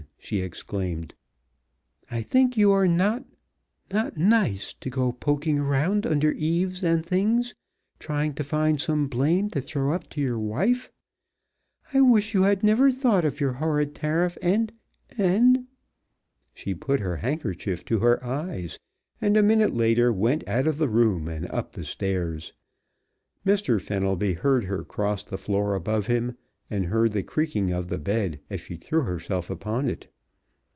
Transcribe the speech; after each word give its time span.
she 0.23 0.39
exclaimed. 0.39 1.13
"I 2.09 2.21
think 2.21 2.55
you 2.55 2.71
are 2.71 2.87
not 2.87 3.25
not 3.91 4.17
nice 4.17 4.73
to 4.75 4.89
go 4.89 5.11
poking 5.11 5.57
around 5.59 6.05
under 6.05 6.31
eaves 6.33 6.83
and 6.83 7.03
things, 7.05 7.53
trying 7.99 8.35
to 8.35 8.43
find 8.43 8.79
some 8.79 9.07
blame 9.07 9.49
to 9.49 9.59
throw 9.59 9.93
up 9.93 10.09
to 10.11 10.21
your 10.21 10.39
wife! 10.39 10.89
I 11.91 11.99
wish 12.01 12.33
you 12.35 12.43
had 12.43 12.63
never 12.63 12.91
thought 12.91 13.25
of 13.25 13.41
your 13.41 13.53
horrid 13.53 13.93
tariff, 13.95 14.37
and 14.43 14.71
and" 15.17 15.65
She 16.53 16.73
put 16.75 16.99
her 17.01 17.17
handkerchief 17.17 17.83
to 17.85 17.99
her 17.99 18.23
eyes, 18.23 18.79
and 19.19 19.35
a 19.35 19.43
minute 19.43 19.73
later 19.75 20.13
went 20.13 20.47
out 20.47 20.67
of 20.67 20.77
the 20.77 20.87
room 20.89 21.27
and 21.27 21.49
up 21.51 21.71
the 21.73 21.83
stairs. 21.83 22.53
Mr. 23.45 23.81
Fenelby 23.81 24.35
heard 24.35 24.65
her 24.65 24.83
cross 24.85 25.23
the 25.25 25.37
floor 25.37 25.73
above 25.75 26.07
him, 26.07 26.37
and 26.69 26.85
heard 26.85 27.11
the 27.11 27.21
creaking 27.21 27.69
of 27.73 27.89
the 27.89 27.97
bed 27.99 28.39
as 28.49 28.61
she 28.61 28.77
threw 28.77 29.01
herself 29.01 29.49
upon 29.49 29.89
it. 29.89 30.07